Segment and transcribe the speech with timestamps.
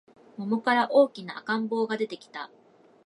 [0.35, 2.49] 桃から大きな赤ん坊が出てきた